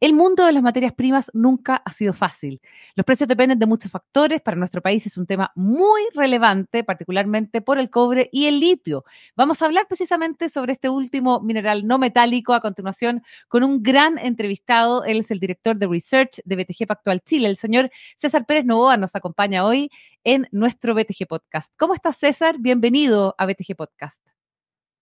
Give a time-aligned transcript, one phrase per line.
[0.00, 2.60] El mundo de las materias primas nunca ha sido fácil.
[2.94, 4.40] Los precios dependen de muchos factores.
[4.40, 9.04] Para nuestro país es un tema muy relevante, particularmente por el cobre y el litio.
[9.34, 14.18] Vamos a hablar precisamente sobre este último mineral no metálico a continuación con un gran
[14.18, 15.04] entrevistado.
[15.04, 17.48] Él es el director de Research de BTG Pactual Chile.
[17.48, 19.90] El señor César Pérez Novoa nos acompaña hoy
[20.22, 21.74] en nuestro BTG Podcast.
[21.76, 22.54] ¿Cómo estás, César?
[22.60, 24.22] Bienvenido a BTG Podcast.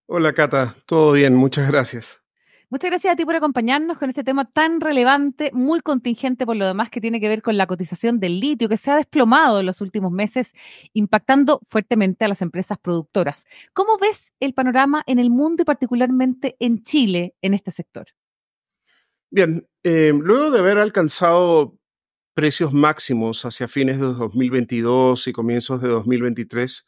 [0.06, 0.74] Hola, Cata.
[0.86, 2.25] Todo bien, muchas gracias.
[2.68, 6.66] Muchas gracias a ti por acompañarnos con este tema tan relevante, muy contingente por lo
[6.66, 9.66] demás, que tiene que ver con la cotización del litio, que se ha desplomado en
[9.66, 10.52] los últimos meses,
[10.92, 13.44] impactando fuertemente a las empresas productoras.
[13.72, 18.06] ¿Cómo ves el panorama en el mundo y particularmente en Chile en este sector?
[19.30, 21.78] Bien, eh, luego de haber alcanzado
[22.34, 26.84] precios máximos hacia fines de 2022 y comienzos de 2023,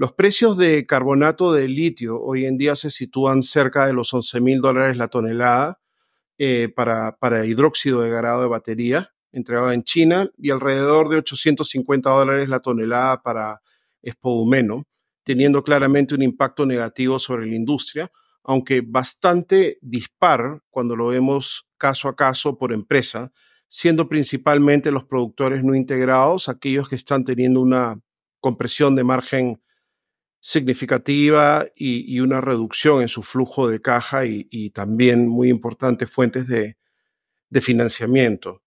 [0.00, 4.40] los precios de carbonato de litio hoy en día se sitúan cerca de los 11
[4.40, 5.78] mil dólares la tonelada
[6.38, 12.08] eh, para, para, hidróxido de grado de batería entregado en China y alrededor de 850
[12.08, 13.60] dólares la tonelada para
[14.00, 14.84] espodumeno,
[15.22, 18.10] teniendo claramente un impacto negativo sobre la industria,
[18.42, 23.32] aunque bastante dispar cuando lo vemos caso a caso por empresa,
[23.68, 28.00] siendo principalmente los productores no integrados aquellos que están teniendo una
[28.40, 29.60] compresión de margen
[30.40, 36.76] significativa y, una reducción en su flujo de caja y, también muy importantes fuentes de,
[37.60, 38.62] financiamiento.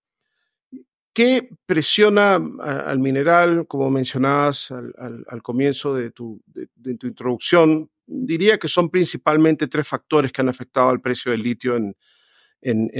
[1.13, 6.41] ¿Qué presiona al mineral, como mencionabas al, comienzo de tu,
[6.85, 7.89] introducción?
[8.05, 11.95] Diría que son principalmente tres factores que han afectado al precio del litio en,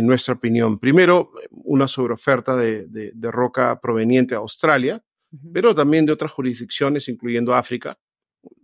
[0.06, 0.79] nuestra opinión.
[0.79, 5.03] Primero, una sobreoferta de, de roca proveniente de Australia,
[5.51, 7.97] pero también de otras jurisdicciones, incluyendo África,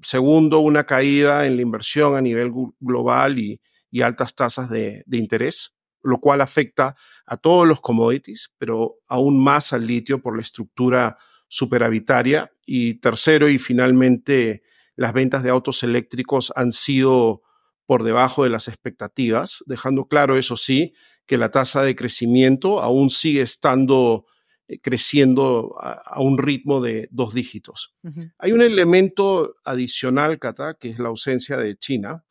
[0.01, 3.61] Segundo, una caída en la inversión a nivel global y,
[4.01, 5.73] altas tasas de, interés,
[6.03, 6.95] lo cual afecta
[7.25, 11.17] a todos los commodities, pero aún más al litio por la estructura
[11.47, 12.51] superavitaria.
[12.65, 14.63] Y tercero, y finalmente,
[14.95, 17.41] las ventas de autos eléctricos han sido
[17.85, 20.93] por debajo de las expectativas, dejando claro, eso sí,
[21.25, 24.25] que la tasa de crecimiento aún sigue estando
[24.81, 27.95] creciendo a, un ritmo de dos dígitos.
[28.37, 32.23] Hay un elemento adicional, Cata, que es la ausencia de China,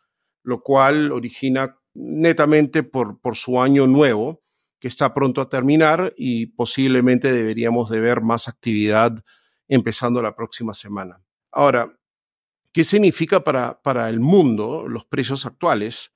[0.42, 4.42] lo cual origina netamente por, por su año nuevo,
[4.78, 9.24] que está pronto a terminar y posiblemente deberíamos de ver más actividad
[9.66, 11.20] empezando la próxima semana.
[11.50, 11.98] Ahora,
[12.72, 16.12] ¿qué significa para, para el mundo los precios actuales?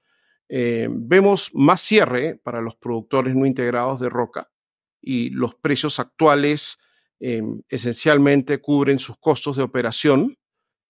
[0.49, 4.52] Eh, vemos más cierre para los productores no integrados de roca,
[5.03, 6.79] y los precios actuales
[7.19, 10.37] em, esencialmente cubren sus costos de operación,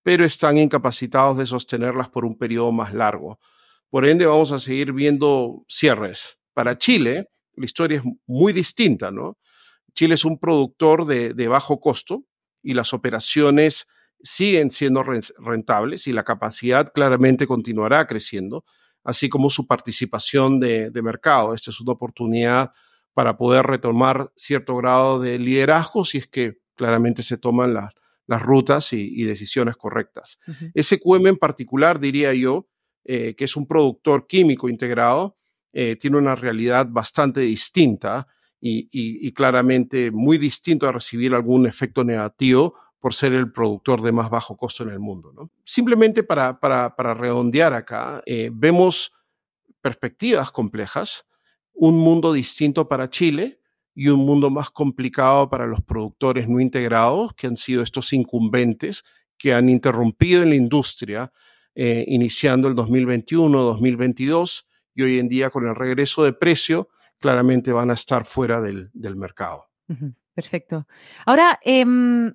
[0.03, 3.41] pero están incapacitados de sostenerlas por un periodo más largo.
[3.89, 6.39] Por ende, vamos a seguir viendo cierres.
[6.55, 9.39] Para Chile, la historia es muy distinta, ¿no?
[9.95, 12.25] Chile es un productor de, bajo costo
[12.62, 13.87] y las operaciones
[14.23, 18.65] siguen siendo rentables y la capacidad claramente continuará creciendo,
[19.05, 21.55] así como su participación de, de mercado.
[21.55, 22.73] Esta es una oportunidad
[23.15, 28.93] para poder retomar cierto grado de liderazgo si es que claramente se toman las rutas
[28.93, 30.39] y, decisiones correctas.
[30.75, 32.69] Ese SQM en particular, diría yo,
[33.05, 35.37] eh, que es un productor químico integrado,
[35.73, 38.27] eh, tiene una realidad bastante distinta
[38.61, 44.31] y, claramente muy distinto a recibir algún efecto negativo por ser el productor de más
[44.31, 45.50] bajo costo en el mundo.
[45.65, 49.12] Simplemente para, para, redondear acá, eh, vemos
[49.81, 51.27] perspectivas complejas,
[51.75, 53.60] un mundo distinto para Chile
[53.94, 59.05] y un mundo más complicado para los productores no integrados, que han sido estos incumbentes
[59.38, 61.32] que han interrumpido en la industria
[61.75, 67.91] eh, iniciando el 2021-2022 y hoy en día con el regreso de precio claramente van
[67.91, 69.67] a estar fuera del, mercado.
[70.35, 70.87] Perfecto.
[71.25, 72.35] Ahora, em,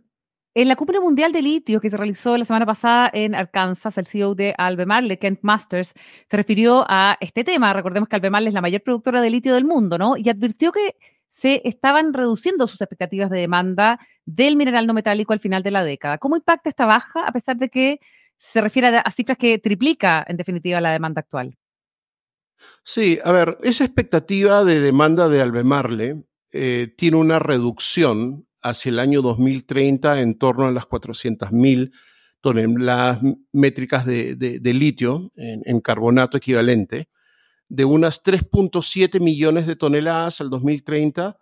[0.58, 4.08] en la cumbre mundial de litio que se realizó la semana pasada en Arkansas, el
[4.08, 5.94] CEO de Albemarle, Kent Masters,
[6.28, 7.74] se refirió a este tema.
[7.74, 10.18] Recordemos que Albemarle es la mayor productora de litio del mundo, ¿no?
[10.18, 10.96] Y advirtió que
[11.30, 15.84] se estaban reduciendo sus expectativas de demanda del mineral no metálico al final de la
[15.84, 16.18] década.
[16.18, 18.00] ¿Cómo impacta esta baja, a pesar de que
[18.38, 21.56] se refiere a, cifras que triplica, en definitiva, la demanda actual?
[22.84, 29.00] Sí, a ver, esa expectativa de demanda de Albemarle eh, tiene una reducción hacia el
[29.00, 31.92] año 2030 en torno a las 400.000
[32.42, 33.22] toneladas
[33.52, 37.10] métricas de, litio en, carbonato equivalente,
[37.68, 41.38] de unas 3.7 millones de toneladas al 2030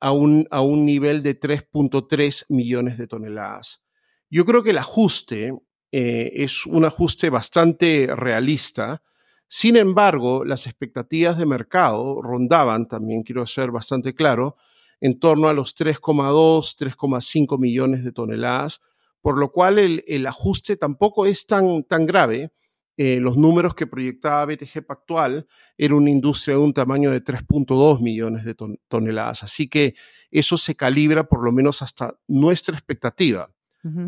[0.00, 3.82] a un, a un nivel de 3.3 millones de toneladas.
[4.28, 5.52] Yo creo que el ajuste
[5.92, 9.02] eh, es un ajuste bastante realista.
[9.48, 14.56] Sin embargo, las expectativas de mercado rondaban, también quiero ser bastante claro,
[15.00, 18.80] en torno a los 3,2, 3,5 millones de toneladas,
[19.20, 22.52] por lo cual el, ajuste tampoco es tan, tan grave.
[22.96, 25.46] Eh, los números que proyectaba BTG Pactual
[25.78, 28.54] era una industria de un tamaño de 3.2 millones de
[28.88, 29.42] toneladas.
[29.42, 29.94] Así que
[30.30, 33.50] eso se calibra por lo menos hasta nuestra expectativa.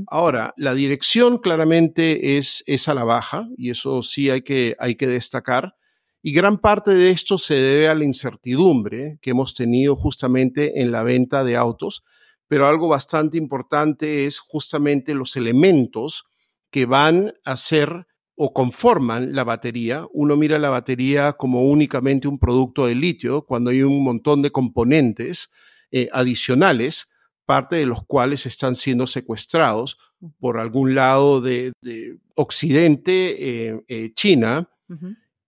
[0.08, 4.96] Ahora, la dirección claramente es, es, a la baja y eso sí hay que, hay
[4.96, 5.76] que destacar.
[6.22, 10.92] Y gran parte de esto se debe a la incertidumbre que hemos tenido justamente en
[10.92, 12.04] la venta de autos,
[12.46, 16.24] pero algo bastante importante es justamente los elementos
[16.70, 20.06] que van a ser o conforman la batería.
[20.12, 24.52] Uno mira la batería como únicamente un producto de litio cuando hay un montón de
[24.52, 25.48] componentes
[25.90, 27.08] eh, adicionales,
[27.44, 29.98] parte de los cuales están siendo secuestrados
[30.38, 31.72] por algún lado de,
[32.34, 34.70] Occidente, eh, eh, China,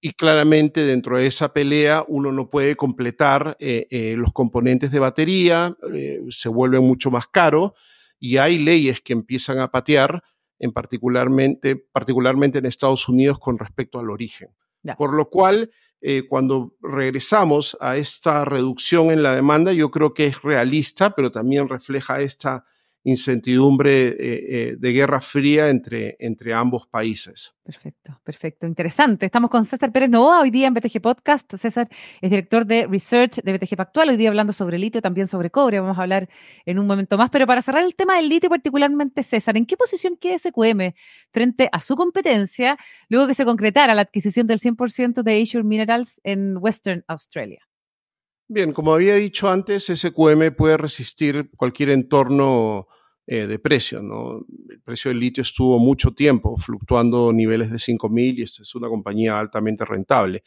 [0.07, 4.99] y claramente dentro de esa pelea uno no puede completar eh, eh, los componentes de
[4.99, 7.73] batería, eh, se vuelve mucho más caro
[8.21, 10.23] y hay leyes que empiezan a patear,
[10.59, 14.51] en particularmente, particularmente en Estados Unidos con respecto al origen.
[14.99, 15.71] Por lo cual,
[16.29, 21.67] cuando regresamos a esta reducción en la demanda, yo creo que es realista, pero también
[21.71, 22.67] refleja esta
[23.05, 27.55] incertidumbre eh, eh, de guerra fría entre, entre ambos países.
[27.63, 29.27] Perfecto, perfecto, interesante.
[29.27, 31.55] Estamos con César Pérez Novoa hoy día en BTG Podcast.
[31.55, 31.89] César
[32.21, 35.81] es director de Research de BTG Pactual, hoy día hablando sobre litio, también sobre cobre,
[35.81, 36.29] vamos a hablar
[36.65, 37.29] en un momento más.
[37.29, 40.95] Pero para cerrar el tema del litio particularmente, César, ¿en qué posición queda SQM
[41.31, 42.79] frente a su competencia
[43.09, 47.69] luego que se concretara la adquisición del 100% de Azure Minerals en Western Australia?
[48.47, 52.89] Bien, como había dicho antes, SQM puede resistir cualquier entorno
[53.27, 54.03] eh, de precio.
[54.03, 54.45] ¿no?
[54.69, 58.89] El precio del litio estuvo mucho tiempo fluctuando niveles de 5.000 y esta es una
[58.89, 60.43] compañía altamente rentable.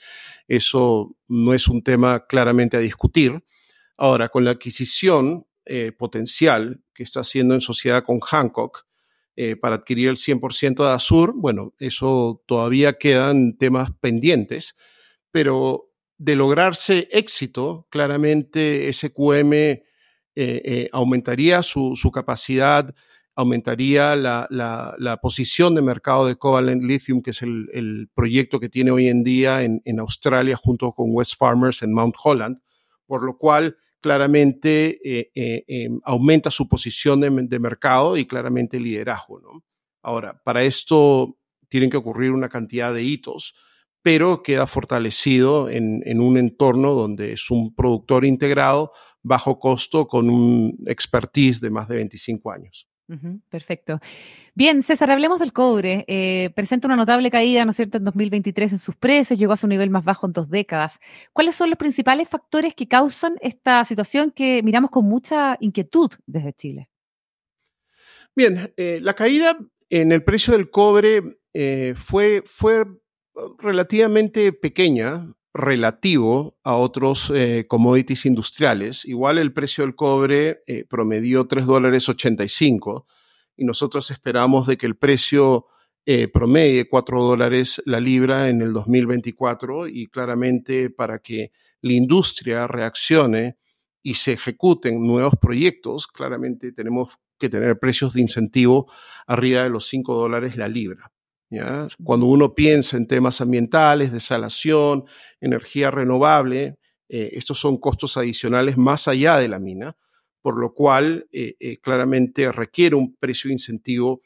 [0.47, 3.43] Eso no es un tema claramente a discutir.
[3.97, 8.85] Ahora, con la adquisición eh, potencial que está haciendo en sociedad con Hancock
[9.35, 14.75] eh, para adquirir el 100% de Azur, bueno, eso todavía quedan temas pendientes,
[15.31, 15.89] pero
[16.19, 19.86] de lograrse éxito, claramente SQM
[20.39, 22.93] eh, eh, aumentaría su, capacidad,
[23.35, 29.07] aumentaría la, posición de mercado de Covalent Lithium, que es el, proyecto que tiene hoy
[29.07, 32.59] en día en, Australia junto con West Farmers en Mount Holland,
[33.07, 39.41] por lo cual claramente eh, aumenta su posición de, mercado y claramente liderazgo.
[40.03, 43.55] Ahora, para esto tienen que ocurrir una cantidad de hitos
[44.07, 48.93] pero queda fortalecido en, un entorno donde es un productor integrado,
[49.27, 52.87] bajo costo, con un expertise de más de 25 años.
[53.49, 53.99] perfecto.
[54.53, 56.03] Bien, César, hablemos del cobre.
[56.07, 59.57] Eh, presenta una notable caída, ¿no es cierto?, en 2023 en sus precios, llegó a
[59.57, 60.99] su nivel más bajo en dos décadas.
[61.31, 66.53] ¿Cuáles son los principales factores que causan esta situación que miramos con mucha inquietud desde
[66.53, 66.89] Chile?
[68.35, 69.57] Bien, eh, la caída
[69.89, 72.85] en el precio del cobre eh, fue, fue
[73.57, 79.03] relativamente pequeña relativo a otros eh, commodities industriales.
[79.05, 83.05] Igual el precio del cobre eh, promedió 3 dólares 85
[83.57, 85.65] y nosotros esperamos de que el precio
[86.05, 92.67] eh, promedie 4 dólares la libra en el 2024 y claramente para que la industria
[92.67, 93.57] reaccione
[94.01, 98.89] y se ejecuten nuevos proyectos, claramente tenemos que tener precios de incentivo
[99.25, 101.11] arriba de los 5 dólares la libra.
[102.03, 105.05] Cuando uno piensa en temas ambientales, desalación,
[105.39, 106.77] energía renovable,
[107.09, 109.95] eh, estos son costos adicionales más allá de la mina,
[110.41, 114.21] por lo cual eh, eh, claramente requiere un precio de incentivo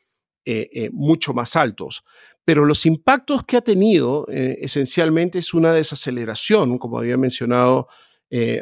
[0.91, 2.03] mucho más altos.
[2.43, 7.87] Pero los impactos que ha tenido esencialmente es una desaceleración, como había mencionado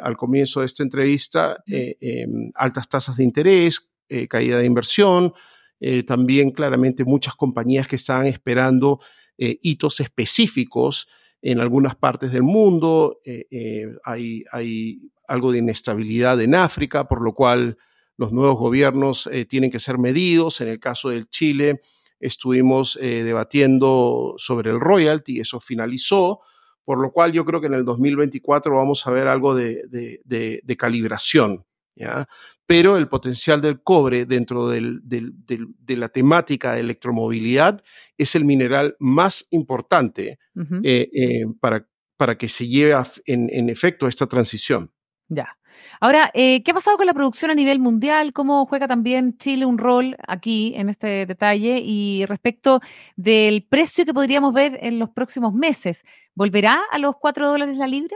[0.02, 3.90] al comienzo de esta entrevista, em, altas tasas de interés,
[4.28, 5.32] caída de inversión,
[5.80, 9.00] eh, también claramente muchas compañías que estaban esperando
[9.38, 11.08] eh, hitos específicos
[11.42, 13.22] en algunas partes del mundo.
[13.24, 17.78] Eh, hay, hay, algo de inestabilidad en África, por lo cual
[18.18, 20.60] los nuevos gobiernos tienen que ser medidos.
[20.60, 21.82] En el caso del Chile,
[22.20, 26.40] estuvimos debatiendo sobre el royalty, eso finalizó,
[26.84, 30.62] por lo cual yo creo que en el 2024 vamos a ver algo de, de,
[30.64, 31.64] de, calibración.
[31.96, 32.28] ¿ya?
[32.70, 37.84] Pero el potencial del cobre dentro de la temática de electromovilidad
[38.16, 40.38] es el mineral más importante
[40.84, 42.94] eh, eh, para, para que se lleve
[43.26, 44.94] en, efecto esta transición.
[45.30, 45.58] Ya.
[46.00, 48.34] Ahora, eh, ¿qué ha pasado con la producción a nivel mundial?
[48.34, 51.82] ¿Cómo juega también Chile un rol aquí en este detalle?
[51.84, 52.82] Y respecto
[53.16, 57.88] del precio que podríamos ver en los próximos meses, ¿volverá a los 4 dólares la
[57.88, 58.16] libra?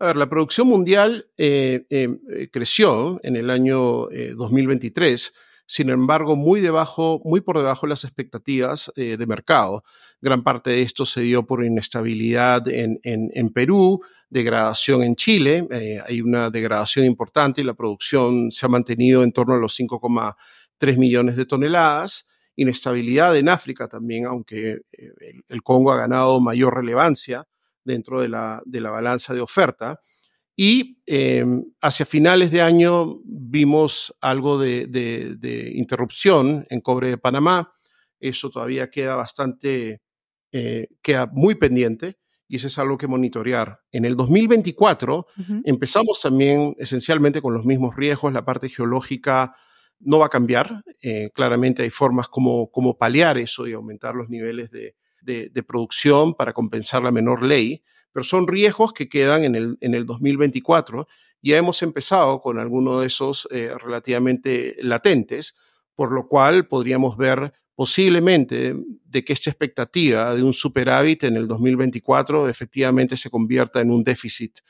[0.00, 5.32] A ver, la producción mundial eh, eh, eh, creció en el año 2023,
[5.66, 9.82] sin embargo, muy debajo, muy por debajo de las expectativas de mercado.
[10.20, 15.66] Gran parte de esto se dio por inestabilidad en, en, Perú, degradación en Chile.
[16.06, 20.98] hay una degradación importante y la producción se ha mantenido en torno a los 5,3
[20.98, 22.26] millones de toneladas.
[22.56, 24.80] Inestabilidad en África también, aunque
[25.48, 27.46] el Congo ha ganado mayor relevancia
[27.84, 30.00] dentro de la, de la balanza de oferta.
[30.56, 37.74] Y em, hacia finales de año vimos algo de, de, interrupción en cobre de Panamá.
[38.20, 40.00] Eso todavía queda bastante,
[40.52, 43.80] eh, queda muy pendiente y eso es algo que monitorear.
[43.90, 45.26] En el 2024
[45.64, 48.32] empezamos también esencialmente con los mismos riesgos.
[48.32, 49.56] La parte geológica
[49.98, 50.84] no va a cambiar.
[51.02, 56.34] Eh, claramente hay formas como, como paliar eso y aumentar los niveles de, de, producción
[56.34, 61.08] para compensar la menor ley, pero son riesgos que quedan en el, en el 2024.
[61.42, 65.54] Ya hemos empezado con algunos de esos eh, relativamente latentes,
[65.94, 71.48] por lo cual podríamos ver posiblemente de que esta expectativa de un superávit en el
[71.48, 74.60] 2024 efectivamente se convierta en un déficit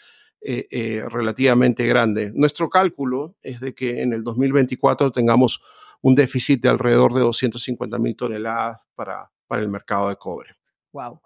[0.41, 2.33] eh, eh, relativamente grande.
[2.35, 5.63] Nuestro cálculo es de que en el 2024 tengamos
[6.03, 10.51] un déficit de alrededor de 250 mil toneladas para, para el mercado de cobre.
[10.93, 11.21] Wow.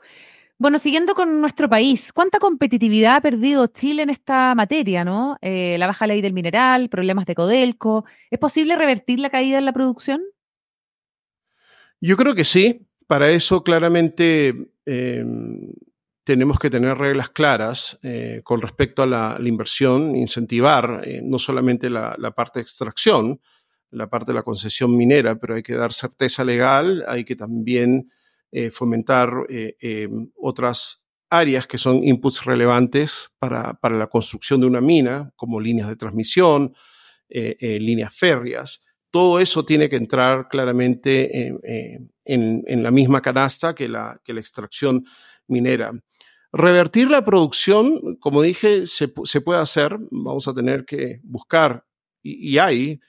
[0.60, 5.36] Bueno, siguiendo con nuestro país, ¿cuánta competitividad ha perdido Chile en esta materia, no?
[5.40, 8.04] Eh, la baja ley del mineral, problemas de Codelco.
[8.28, 10.20] ¿Es posible revertir la caída en la producción?
[12.00, 12.84] Yo creo que sí.
[13.06, 15.72] Para eso, claramente, em,
[16.24, 21.88] tenemos que tener reglas claras eh, con respecto a la, inversión, incentivar eh, no solamente
[21.88, 23.40] la, la, parte de extracción,
[23.90, 28.10] la parte de la concesión minera, pero hay que dar certeza legal, hay que también
[28.50, 34.66] eh, fomentar eh, em, otras áreas que son inputs relevantes para, para, la construcción de
[34.66, 36.74] una mina, como líneas de transmisión,
[37.28, 38.82] eh, líneas férreas.
[39.10, 44.40] Todo eso tiene que entrar claramente en, en, la misma canasta que la, que la
[44.40, 45.04] extracción
[45.46, 45.92] minera.
[46.50, 49.98] Revertir la producción, como dije, se, se, puede hacer.
[50.10, 51.84] Vamos a tener que buscar,
[52.22, 53.00] y, y hay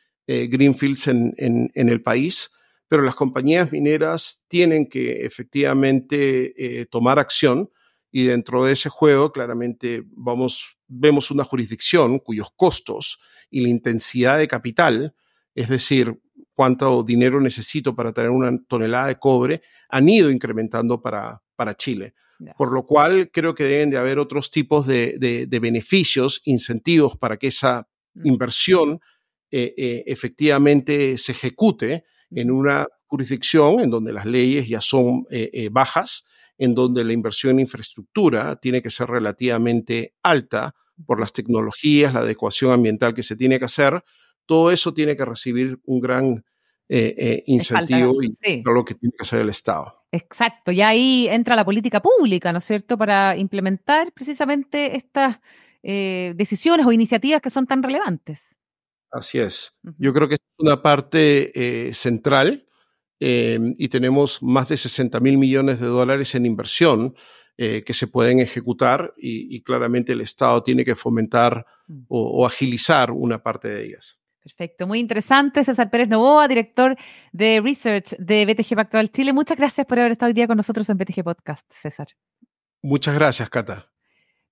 [0.50, 2.50] greenfields en, en, en el país,
[2.90, 7.70] pero las compañías mineras tienen que efectivamente eh, tomar acción
[8.12, 13.20] y dentro de ese juego claramente vamos, vemos una jurisdicción cuyos costos
[13.52, 15.16] y la intensidad de capital,
[15.54, 16.20] es decir,
[16.54, 22.16] cuánto dinero necesito para tener una tonelada de cobre, han ido incrementando para, para Chile.
[22.58, 27.48] Por lo cual creo que deben de haber otros tipos de, beneficios, incentivos para que
[27.48, 28.28] esa mm.
[28.28, 29.02] inversión
[29.52, 35.50] eh, eh, efectivamente se ejecute en una jurisdicción en donde las leyes ya son eh,
[35.52, 36.26] eh, bajas,
[36.58, 40.76] en donde la inversión en infraestructura tiene que ser relativamente alta
[41.08, 44.04] por las tecnologías, la adecuación ambiental que se tiene que hacer,
[44.46, 46.46] todo eso tiene que recibir un gran
[46.88, 48.62] eh, incentivo y sí.
[48.66, 50.04] lo que tiene que hacer el Estado.
[50.12, 55.40] Exacto, y ahí entra la política pública, ¿no es cierto?, para implementar precisamente estas
[55.82, 58.59] decisiones o iniciativas que son tan relevantes.
[59.12, 59.78] Así es.
[59.98, 61.52] Yo creo que es una parte
[61.88, 62.68] eh, central
[63.20, 67.16] em, y tenemos más de 60 mil millones de dólares en inversión
[67.58, 72.06] eh, que se pueden ejecutar y, claramente el Estado tiene que fomentar mm.
[72.08, 74.18] o, agilizar una parte de ellas.
[74.42, 75.66] Perfecto, muy interesante.
[75.66, 76.96] César Pérez Novoa, director
[77.34, 79.34] de Research de BTG Pactual Chile.
[79.34, 82.08] Muchas gracias por haber estado hoy día con nosotros en BTG Podcast, César.
[82.82, 83.89] Muchas gracias, Cata.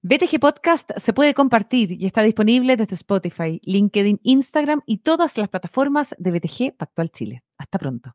[0.09, 5.49] BTG Podcast se puede compartir y está disponible desde Spotify, LinkedIn, Instagram y todas las
[5.49, 7.43] plataformas de BTG Pactual Chile.
[7.57, 8.13] Hasta pronto.